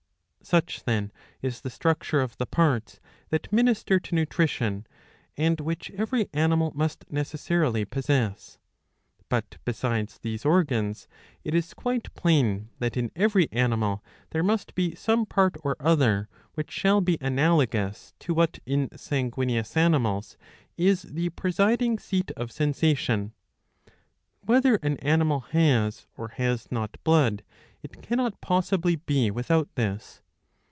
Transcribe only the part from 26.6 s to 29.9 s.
not blood, it cannot possibly be without